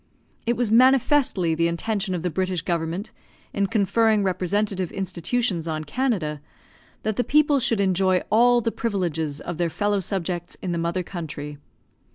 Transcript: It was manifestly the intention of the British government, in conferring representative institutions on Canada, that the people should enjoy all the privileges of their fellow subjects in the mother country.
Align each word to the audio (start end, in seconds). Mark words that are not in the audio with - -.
It 0.47 0.57
was 0.57 0.71
manifestly 0.71 1.53
the 1.53 1.67
intention 1.67 2.15
of 2.15 2.23
the 2.23 2.31
British 2.31 2.63
government, 2.63 3.11
in 3.53 3.67
conferring 3.67 4.23
representative 4.23 4.91
institutions 4.91 5.67
on 5.67 5.83
Canada, 5.83 6.41
that 7.03 7.17
the 7.17 7.23
people 7.23 7.59
should 7.59 7.79
enjoy 7.79 8.23
all 8.31 8.61
the 8.61 8.71
privileges 8.71 9.39
of 9.39 9.59
their 9.59 9.69
fellow 9.69 9.99
subjects 9.99 10.57
in 10.59 10.71
the 10.71 10.79
mother 10.79 11.03
country. 11.03 11.59